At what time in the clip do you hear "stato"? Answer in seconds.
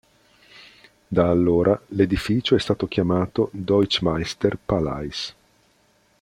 2.59-2.87